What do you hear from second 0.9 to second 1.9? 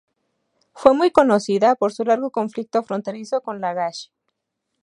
muy conocida